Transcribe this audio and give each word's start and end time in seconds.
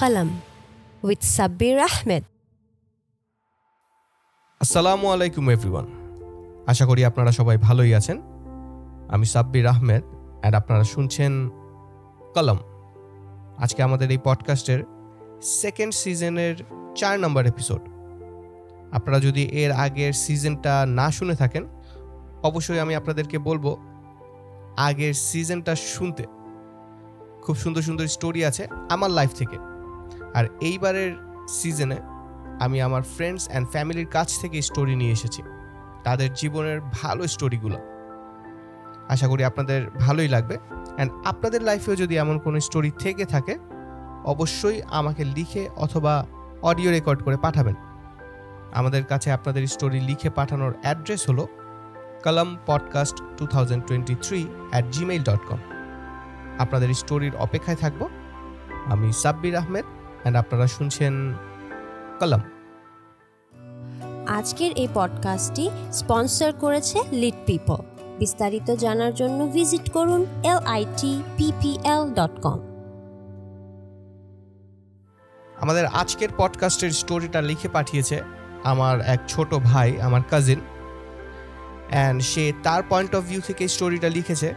Qalam 0.00 0.28
with 1.06 1.22
Sabir 1.36 1.76
Ahmed. 1.88 2.24
আসসালামু 4.60 5.06
আলাইকুম 5.14 5.50
everyone 5.50 5.86
আশা 6.66 6.86
করি 6.86 7.04
আপনারা 7.04 7.32
সবাই 7.32 7.56
ভালোই 7.56 7.94
আছেন। 7.94 8.18
আমি 9.08 9.26
সাব্বির 9.26 9.66
আহমেদ 9.66 10.02
অ্যান্ড 10.40 10.56
আপনারা 10.56 10.84
শুনছেন 10.84 11.32
কলম। 12.34 12.58
আজকে 13.58 13.82
আমাদের 13.82 14.10
এই 14.10 14.18
পডকাস্টের 14.24 14.80
সেকেন্ড 15.42 15.94
সিজনের 15.94 16.54
চার 16.96 17.20
নম্বর 17.20 17.46
এপিসোড 17.46 17.82
আপনারা 18.92 19.20
যদি 19.20 19.42
এর 19.62 19.72
আগের 19.72 20.12
সিজনটা 20.12 20.86
না 20.86 21.10
শুনে 21.10 21.34
থাকেন, 21.34 21.64
অবশ্যই 22.42 22.80
আমি 22.80 22.94
আপনাদেরকে 22.94 23.38
বলব, 23.38 23.76
আগের 24.76 25.14
সিজনটা 25.14 25.74
শুনতে। 25.74 26.24
খুব 27.42 27.56
সুন্দর 27.56 27.82
সুন্দর 27.82 28.06
স্টোরি 28.06 28.44
আছে 28.44 28.68
আমার 28.90 29.10
লাইফ 29.10 29.32
থেকে। 29.34 29.73
আর 30.34 30.44
এইবারের 30.60 31.12
সিজনে 31.48 31.96
আমি 32.60 32.82
আমার 32.82 33.02
ফ্রেন্ডস 33.02 33.48
অ্যান্ড 33.48 33.68
ফ্যামিলির 33.68 34.06
কাছ 34.06 34.40
থেকে 34.40 34.62
স্টোরি 34.62 34.96
নিয়ে 34.96 35.12
এসেছি। 35.12 35.42
তাদের 36.04 36.32
জীবনের 36.32 36.80
ভালো 36.80 37.26
স্টোরিগুলো 37.26 37.78
আশা 39.08 39.28
করি 39.28 39.44
আপনাদের 39.44 39.90
ভালোই 39.90 40.28
লাগবে। 40.28 40.58
অ্যান্ড 40.96 41.12
আপনাদের 41.24 41.62
লাইফেও 41.62 41.96
যদি 41.96 42.16
এমন 42.16 42.38
কোনো 42.38 42.60
স্টোরি 42.60 42.90
থেকে 42.90 43.24
থাকে, 43.24 43.58
অবশ্যই 44.24 44.82
আমাকে 44.82 45.24
লিখে 45.24 45.68
অথবা 45.76 46.26
অডিও 46.62 46.90
রেকর্ড 46.90 47.22
করে 47.22 47.36
পাঠাবেন। 47.36 47.74
আমাদের 48.74 49.04
কাছে 49.04 49.32
আপনাদের 49.32 49.66
স্টোরি 49.66 50.00
লিখে 50.00 50.30
পাঠানোর 50.30 50.74
অ্যাড্রেস 50.82 51.28
হলো 51.28 51.48
Kalam 52.22 52.58
podcast 52.66 53.22
two 53.36 53.46
thousand 53.46 53.84
twenty 53.86 54.14
three 54.22 54.46
at 54.70 54.84
Gmail 54.92 55.22
dot 55.22 55.40
com 55.48 55.58
আপনাদের 56.58 56.94
স্টোরির 56.94 57.36
অপেক্ষায় 57.36 57.76
থাকব। 57.76 58.08
আমি 58.86 59.12
সাব্বির 59.12 59.56
আহমেদ। 59.56 59.84
অ্যান্ড 60.24 60.38
আপনারা 60.38 60.66
শুনছেন 60.66 61.34
কলম। 62.20 62.40
আজকের 64.26 64.72
এই 64.72 64.88
পডকাস্টটি 64.94 65.70
স্পন্সর 65.92 66.52
করেছে 66.52 67.00
লিড 67.12 67.34
পিপল 67.46 67.76
বিস্তারিত 68.18 68.70
জানার 68.70 69.14
জন্য 69.14 69.46
ভিজিট 69.46 69.90
করুন 69.90 70.26
L 70.44 70.56
I 70.56 70.84
T 70.96 71.22
PPL 71.36 72.14
dot 72.14 72.40
com 72.40 72.58
আমাদের 75.60 75.86
আজকের 75.86 76.28
পডকাস্টের 76.36 76.90
স্টোরিটা 76.90 77.40
লিখে 77.40 77.68
পাঠিয়েছে 77.68 78.22
আমার 78.64 79.00
এক 79.00 79.20
ছোট 79.28 79.54
ভাই 79.54 80.00
আমার 80.00 80.20
কাজিন 80.30 80.60
অ্যান্ড 81.90 82.22
সে 82.22 82.52
তার 82.62 82.82
পয়েন্ট 82.88 83.14
অফ 83.14 83.24
ভিউ 83.24 83.40
থেকে 83.40 83.68
স্টোরিটা 83.68 84.08
লিখেছে। 84.08 84.54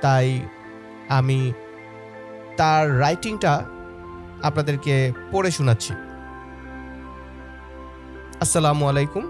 তাই 0.00 0.40
আমি 1.08 1.52
তার 2.56 3.00
রাইটিংটা 3.00 3.64
আপনাদেরকে 4.42 5.12
পড়ে 5.32 5.50
শোনাচ্ছি। 5.50 5.92
আসসালামু 8.40 8.88
আলাইকুম, 8.88 9.24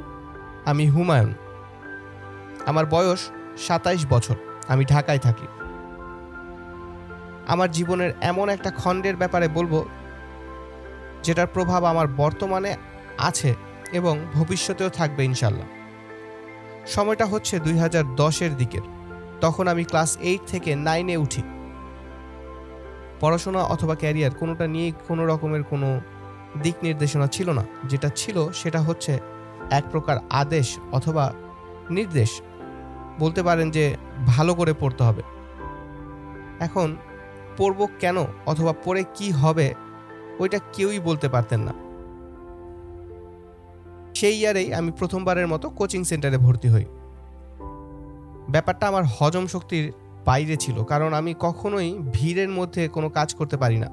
আমি 0.64 0.88
হুমায়ুন। 0.88 1.34
আমার 2.66 2.86
বয়স 2.86 3.30
সাতাইশ 3.58 4.06
বছর, 4.06 4.34
আমি 4.68 4.84
ঢাকায় 4.84 5.18
থাকি। 5.18 5.46
আমার 7.46 7.70
জীবনের 7.70 8.12
এমন 8.20 8.48
একটা 8.48 8.70
খণ্ডের 8.70 9.16
ব্যাপারে 9.16 9.48
বলব, 9.48 9.84
যেটার 11.22 11.46
প্রভাব 11.46 11.84
আমার 11.84 12.08
বর্তমানে 12.16 12.76
আছে 13.18 13.54
এবং 13.92 14.18
ভবিষ্যতেও 14.34 14.88
থাকবে 14.88 15.24
ইনশাল্লাহ 15.24 15.68
সময়টা 16.86 17.26
হচ্ছে 17.26 17.58
দুই 17.58 17.78
হাজার 17.78 18.04
দশের 18.14 18.56
দিকের। 18.56 18.84
তখন 19.40 19.68
আমি 19.68 19.84
ক্লাস 19.84 20.18
এইট 20.20 20.40
থেকে 20.46 20.76
নাইনে 20.76 21.16
উঠি। 21.16 21.42
পড়াশোনা 23.20 23.62
অথবা 23.62 23.94
ক্যারিয়ার 23.94 24.30
কোনোটা 24.30 24.66
নিয়েই 24.66 24.92
কোনো 25.08 25.26
রকমের 25.26 25.62
কোনো 25.62 26.00
দিক 26.62 26.74
নির্দেশনা 26.82 27.26
ছিল 27.26 27.50
না। 27.50 27.64
যেটা 27.84 28.08
ছিল 28.08 28.50
সেটা 28.50 28.80
হচ্ছে 28.80 29.18
এক 29.70 29.84
প্রকার 29.90 30.16
আদেশ 30.30 30.78
অথবা 30.92 31.32
নির্দেশ। 31.90 32.42
বলতে 33.18 33.42
পারেন 33.42 33.70
যে 33.70 33.96
ভালো 34.26 34.54
করে 34.54 34.72
পড়তে 34.80 35.04
হবে। 35.04 35.22
এখন 36.60 36.96
পড়ব 37.56 37.86
কেন 38.00 38.16
অথবা 38.46 38.74
পড়ে 38.84 39.04
কি 39.14 39.30
হবে 39.30 39.74
ওইটা 40.38 40.58
কেউই 40.72 40.98
বলতে 40.98 41.28
পারতেন 41.28 41.60
না। 41.60 41.72
সেই 44.14 44.38
ইয়ারেই 44.38 44.74
আমি 44.74 44.92
প্রথমবারের 44.98 45.46
মতো 45.46 45.70
কোচিং 45.70 46.04
সেন্টারে 46.04 46.38
ভর্তি 46.38 46.68
হই। 46.68 46.84
ব্যাপারটা 48.50 48.88
আমার 48.88 49.02
হজম 49.18 49.46
শক্তির 49.46 49.92
বাইরে 50.28 50.56
ছিল, 50.56 50.76
কারণ 50.84 51.10
আমি 51.20 51.32
কখনোই 51.40 51.88
ভিড়ের 52.12 52.50
মধ্যে 52.58 52.82
কোনো 52.88 53.08
কাজ 53.08 53.28
করতে 53.38 53.56
পারি 53.62 53.78
না। 53.84 53.88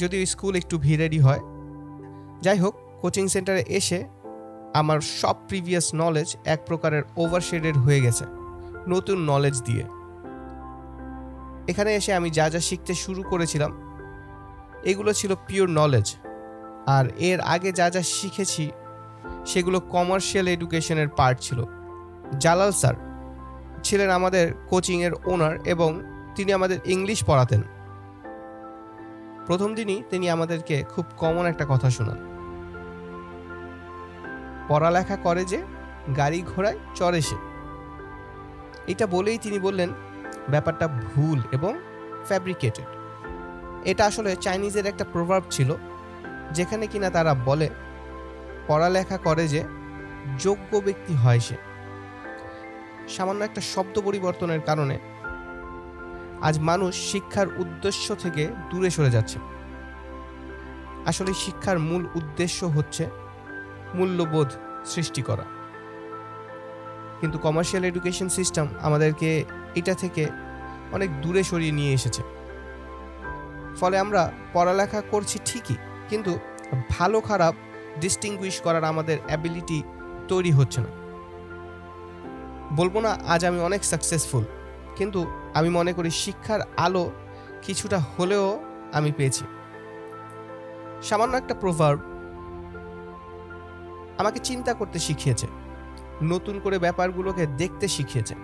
যদিও 0.00 0.20
স্কুল 0.26 0.54
একটু 0.56 0.74
ভিড়েরই 0.78 1.20
হয়। 1.26 1.42
যাই 2.44 2.58
হোক, 2.58 2.74
কোচিং 3.00 3.24
সেন্টারে 3.34 3.62
এসে 3.78 3.98
আমার 4.74 4.98
সব 5.20 5.36
প্রিভিয়াস 5.48 5.86
নলেজ 5.94 6.28
এক 6.44 6.60
প্রকারের 6.66 7.02
ওভারশেডেড 7.16 7.76
হয়ে 7.76 8.00
গেছে, 8.00 8.24
নতুন 8.88 9.18
নলেজ 9.30 9.56
দিয়ে। 9.62 9.84
এখানে 11.70 11.90
এসে 11.94 12.12
আমি 12.14 12.28
যা 12.30 12.46
যা 12.50 12.60
শিখতে 12.60 12.92
শুরু 12.94 13.22
করেছিলাম, 13.22 13.72
এগুলো 14.90 15.10
ছিল 15.12 15.30
পিওর 15.46 15.68
নলেজ 15.80 16.08
আর 16.96 17.04
এর 17.28 17.38
আগে 17.54 17.70
যা 17.72 17.86
যা 17.94 18.02
শিখেছি, 18.16 18.64
সেগুলো 19.46 19.78
কমার্শিয়াল 19.94 20.46
এডুকেশনের 20.48 21.08
পার্ট 21.08 21.36
ছিল। 21.40 21.58
জালাল 22.40 22.72
স্যার 22.80 22.96
ছিলেন 23.84 24.10
আমাদের 24.10 24.54
কোচিংয়ের 24.68 25.12
ওনার 25.24 25.58
এবং 25.64 26.02
তিনি 26.34 26.52
আমাদের 26.52 26.78
ইংলিশ 26.84 27.24
পড়াতেন। 27.24 27.62
প্রথম 29.46 29.74
দিনই 29.74 30.02
তিনি 30.10 30.30
আমাদেরকে 30.30 30.82
খুব 30.82 31.04
কমন 31.16 31.46
একটা 31.46 31.66
কথা 31.68 31.90
শোনান। 31.90 32.18
পড়ালেখা 34.68 35.16
করে 35.16 35.44
যে 35.44 35.62
গাড়ি 36.16 36.42
ঘোড়ায় 36.56 36.78
চড়ে 36.94 37.20
সে। 37.20 37.36
এটা 38.86 39.06
বলেই 39.06 39.38
তিনি 39.38 39.58
বললেন, 39.58 39.92
ব্যাপারটা 40.48 40.88
ভুল 40.88 41.42
এবং 41.52 41.78
ফ্যাব্রিকেটেড 42.26 42.86
এটা 43.84 44.06
আসলে 44.06 44.36
চাইনিজের 44.36 44.86
একটা 44.86 45.04
প্রভাব 45.12 45.42
ছিল, 45.50 45.74
যেখানে 46.52 46.86
কিনা 46.86 47.10
তারা 47.10 47.34
বলে, 47.34 47.68
পড়ালেখা 48.66 49.16
করে 49.16 49.48
যে 49.48 49.64
যোগ্য 50.38 50.76
ব্যক্তি 50.76 51.14
হয় 51.14 51.40
সে। 51.40 51.67
সামান্য 53.08 53.44
একটা 53.44 53.60
শব্দ 53.60 54.00
পরিবর্তনের 54.00 54.60
কারণে 54.60 54.98
আজ 56.42 56.58
মানুষ 56.58 56.92
শিক্ষার 57.12 57.48
উদ্দেশ্য 57.58 58.14
থেকে 58.14 58.42
দূরে 58.70 58.90
সরে 58.90 59.10
যাচ্ছে। 59.10 59.38
আসলে 61.06 61.32
শিক্ষার 61.34 61.78
মূল 61.78 62.02
উদ্দেশ্য 62.14 62.64
হচ্ছে 62.66 63.04
মূল্যবোধ 63.94 64.48
সৃষ্টি 64.84 65.22
করা। 65.22 65.44
কিন্তু 67.20 67.38
কমার্শিয়াল 67.38 67.84
এডুকেশন 67.84 68.28
সিস্টেম 68.28 68.66
আমাদেরকে 68.80 69.44
এটা 69.74 69.94
থেকে 69.94 70.26
অনেক 70.92 71.20
দূরে 71.20 71.42
সরিয়ে 71.42 71.72
নিয়ে 71.72 71.92
এসেছে। 71.92 72.22
ফলে 73.80 73.98
আমরা 73.98 74.32
পড়ালেখা 74.52 75.00
করছি 75.10 75.38
ঠিকই, 75.44 75.76
কিন্তু 76.08 76.38
ভালো 76.90 77.20
খারাপ 77.20 77.54
ডিস্টিংগুইশ 78.00 78.60
করার 78.60 78.84
আমাদের 78.84 79.18
অ্যাবিলিটি 79.26 79.82
তৈরি 80.28 80.50
হচ্ছে 80.50 80.80
না। 80.80 81.07
বলব 82.76 82.94
না, 83.00 83.12
আজ 83.32 83.40
আমি 83.44 83.58
অনেক 83.60 83.82
সাকসেসফুল 83.84 84.44
কিন্তু 84.96 85.20
আমি 85.54 85.68
মনে 85.68 85.92
করি 85.92 86.10
শিক্ষার 86.10 86.60
আলো 86.76 87.04
কিছুটা 87.62 87.98
হলেও 87.98 88.46
আমি 88.92 89.10
পেয়েছি। 89.12 89.44
সামান্য 91.02 91.34
একটা 91.36 91.54
প্রভাব 91.54 91.94
আমাকে 94.18 94.38
চিন্তা 94.38 94.72
করতে 94.74 94.98
শিখিয়েছে, 94.98 95.46
নতুন 96.22 96.60
করে 96.60 96.78
ব্যাপারগুলোকে 96.78 97.46
দেখতে 97.46 97.88
শিখিয়েছে। 97.88 98.34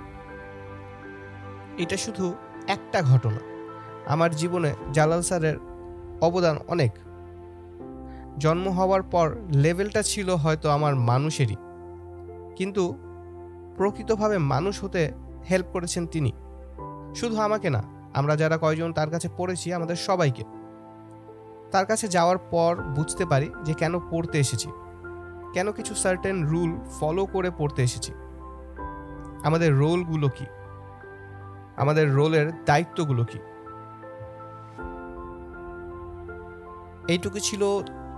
এটা 1.79 1.97
শুধু 1.97 2.35
একটা 2.67 2.99
ঘটনা, 3.03 3.41
আমার 4.06 4.31
জীবনে 4.37 4.71
জালাল 4.93 5.23
স্যারের 5.23 5.56
অবদান 6.21 6.56
অনেক। 6.69 6.93
জন্ম 8.38 8.69
হওয়ার 8.69 9.03
পর 9.03 9.26
লেভেলটা 9.53 10.03
ছিল 10.03 10.29
হয়তো 10.35 10.71
আমার 10.71 10.94
মানুষেরই, 10.97 11.56
কিন্তু 12.56 12.85
প্রকৃতভাবে 13.76 14.38
মানুষ 14.38 14.85
হতে 14.85 15.12
হেল্প 15.50 15.67
করেছেন 15.73 16.06
তিনি। 16.06 16.32
শুধু 17.15 17.41
আমাকে 17.41 17.71
না, 17.71 17.82
আমরা 18.15 18.37
যারা 18.37 18.59
কয়জন 18.59 18.93
তার 18.93 19.11
কাছে 19.11 19.29
পড়েছি, 19.37 19.73
আমাদের 19.73 19.97
সবাইকে। 19.97 20.44
তার 21.73 21.87
কাছে 21.87 22.09
যাওয়ার 22.09 22.38
পর 22.38 22.76
বুঝতে 22.76 23.26
পারি 23.26 23.50
যে 23.65 23.75
কেন 23.75 23.99
পড়তে 24.11 24.41
এসেছি। 24.41 24.71
কেন 25.53 25.73
কিছু 25.73 25.94
সার্টেন 25.94 26.47
রুল 26.47 26.79
ফলো 27.00 27.26
করে 27.26 27.50
পড়তে 27.59 27.82
এসেছি। 27.82 28.12
আমাদের 29.44 29.75
রোলগুলো 29.75 30.29
কি? 30.29 30.47
আমাদের 31.76 32.15
রোলের 32.15 32.65
দায়িত্বগুলো 32.65 33.25
কি? 33.25 33.38
এইটুকু 37.09 37.38
ছিল 37.38 37.62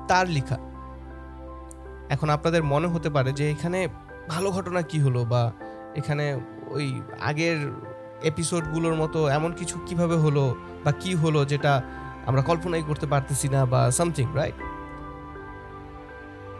তার 0.08 0.28
লেখা। 0.28 0.58
এখন 2.08 2.30
আপনাদের 2.30 2.64
মনে 2.64 2.86
হতে 2.86 3.10
পারে 3.10 3.32
যে 3.32 3.50
এখানে 3.50 3.88
ভালো 4.28 4.50
ঘটনা 4.50 4.82
কি 4.82 5.00
হলো 5.00 5.24
বা 5.24 5.52
এখানে 5.94 6.40
ওই 6.66 7.02
আগের 7.20 7.58
এপিসোডগুলোর 8.22 8.94
মতো 8.94 9.28
এমন 9.28 9.52
কিছু 9.52 9.78
কীভাবে 9.86 10.16
হলো 10.16 10.56
বা 10.84 10.92
কি 10.92 11.14
হলো 11.14 11.44
যেটা 11.44 11.82
আমরা 12.26 12.42
কল্পনাই 12.42 12.82
করতে 12.82 13.06
পারতেছি 13.06 13.48
না 13.48 13.66
বা 13.66 13.90
সামথিং 13.90 14.26
রাইট 14.34 14.54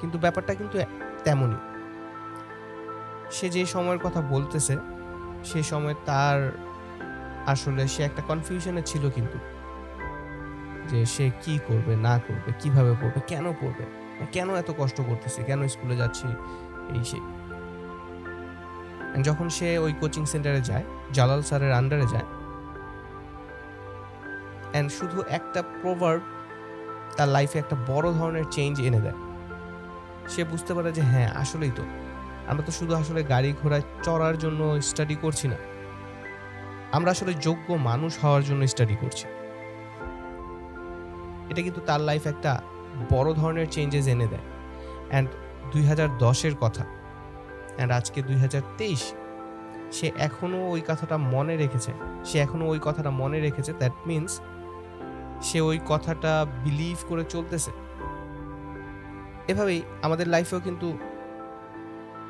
কিন্তু 0.01 0.19
ব্যাপারটা 0.19 0.55
কিন্তু 0.55 0.79
তেমনই। 1.25 1.57
সে 3.31 3.51
যে 3.51 3.67
সময়ের 3.67 3.99
কথা 3.99 4.21
বলতেছে, 4.21 4.77
সে 5.45 5.63
সময় 5.63 5.95
তার 6.07 6.53
আসলে 7.47 7.89
সে 7.89 8.03
একটা 8.03 8.23
কনফিউশনে 8.23 8.83
ছিল 8.83 9.11
কিন্তু। 9.11 9.39
যে 10.89 11.07
সে 11.07 11.31
কি 11.43 11.59
করবে, 11.69 11.97
না 11.97 12.19
করবে, 12.19 12.53
কীভাবে 12.61 12.93
পড়বে, 13.01 13.21
কেন 13.27 13.53
পড়বে, 13.53 13.85
কেন 14.33 14.55
এত 14.55 14.71
কষ্ট 14.79 15.01
করতেছে, 15.01 15.43
কেন 15.43 15.69
স্কুলে 15.69 15.97
যাচ্ছি 15.97 16.27
এই 16.95 17.05
সেই 17.05 17.21
যখন 19.25 19.49
সে 19.49 19.79
ওই 19.79 19.93
কোচিং 20.01 20.25
সেন্টারে 20.27 20.61
যায়, 20.61 20.85
জালাল 21.13 21.43
স্যারের 21.43 21.73
আন্ডারে 21.73 22.07
যায় 22.13 22.27
অ্যান্ড 24.73 24.89
শুধু 24.93 25.23
একটা 25.29 25.63
প্রভার্ব 25.83 26.23
তার 27.17 27.29
লাইফে 27.29 27.59
একটা 27.59 27.77
বড় 27.87 28.13
ধরনের 28.13 28.45
চেঞ্জ 28.51 28.75
এনে 28.81 29.01
দেয়, 29.01 29.19
সে 30.29 30.45
বুঝতে 30.45 30.75
পারে 30.75 30.93
যে 30.93 31.03
হ্যাঁ 31.03 31.31
আসলেই 31.35 31.71
তো। 31.71 31.85
আমরা 32.49 32.63
তো 32.63 32.73
শুধু 32.73 32.95
আসলে 32.95 33.21
গাড়ি 33.23 33.55
ঘোড়ায় 33.63 33.85
চড়ার 34.03 34.39
জন্য 34.39 34.81
স্টাডি 34.81 35.17
করছি 35.23 35.49
না। 35.49 35.57
আমরা 36.93 37.11
আসলে 37.11 37.35
যোগ্য 37.35 37.73
মানুষ 37.73 38.13
হওয়ার 38.23 38.43
জন্য 38.43 38.63
স্টাডি 38.67 38.97
করছি। 39.01 39.27
এটা 41.51 41.61
কিন্তু 41.63 41.81
তার 41.87 42.01
লাইফ 42.01 42.27
একটা 42.27 42.53
বড় 43.11 43.29
ধরনের 43.35 43.67
চেঞ্জেস 43.71 44.07
এনে 44.07 44.27
দেয়। 44.27 44.47
অ্যান্ড 45.11 45.29
দুই 45.73 45.85
হাজার 45.87 46.09
দশের 46.19 46.55
কথা 46.61 46.85
অ্যান্ড 47.77 47.93
আজকে 47.99 48.19
দুই 48.29 48.39
হাজার 48.45 48.63
তেইশ, 48.79 49.03
সে 49.97 50.07
এখনও 50.19 50.61
ওই 50.75 50.83
কথাটা 50.89 51.17
মনে 51.35 51.55
রেখেছে। 51.63 51.93
সে 52.29 52.37
এখনও 52.39 52.67
ওই 52.73 52.81
কথাটা 52.87 53.11
মনে 53.21 53.39
রেখেছে 53.47 53.73
দ্যাট 53.81 53.97
মিন্স 54.09 54.31
সে 55.47 55.59
ওই 55.61 55.79
কথাটা 55.87 56.33
বিলিভ 56.65 56.99
করে 57.09 57.25
চলতেছে। 57.35 57.73
এভাবেই 59.49 59.81
আমাদের 60.03 60.27
লাইফেও 60.35 60.61
কিন্তু 60.61 60.89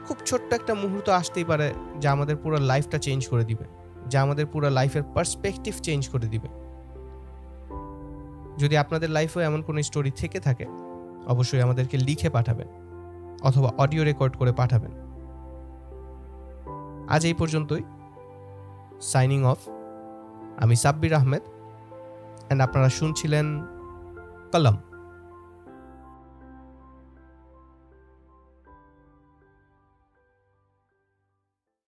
খুব 0.07 0.17
ছোট্ট 0.29 0.49
একটা 0.55 0.73
মুহূর্ত 0.83 1.09
আসতেই 1.21 1.47
পারে 1.51 1.69
যা 2.03 2.09
আমাদের 2.17 2.37
পুরো 2.43 2.57
লাইফটা 2.71 2.99
চেঞ্জ 2.99 3.23
করে 3.33 3.45
দিবে, 3.51 3.65
যা 4.11 4.19
আমাদের 4.23 4.47
পুরো 4.53 4.69
লাইফের 4.79 5.05
পার্সপেক্টিভ 5.15 5.75
চেঞ্জ 5.87 6.03
করে 6.13 6.27
দিবে। 6.35 6.49
যদি 8.61 8.75
আপনাদের 8.83 9.11
লাইফেও 9.17 9.43
এমন 9.49 9.61
কোনো 9.67 9.79
স্টোরি 9.89 10.11
থেকে 10.21 10.39
থাকে, 10.41 10.67
অবশ্যই 11.33 11.63
আমাদেরকে 11.67 11.97
লিখে 12.09 12.29
পাঠাবেন, 12.37 12.69
অথবা 13.43 13.69
অডিও 13.83 14.03
রেকর্ড 14.05 14.35
করে 14.41 14.53
পাঠাবেন। 14.53 14.93
আজ 17.09 17.27
এই 17.27 17.35
পর্যন্তই। 17.35 17.83
সাইনিং 19.01 19.45
অফ 19.45 19.59
আমি 20.57 20.77
সাব্বির 20.77 21.15
আহমেদ। 21.15 21.43
অ্যান্ড 21.43 22.63
আপনারা 22.63 22.89
শুনছিলেন 22.89 23.47
কলম। 24.53 24.77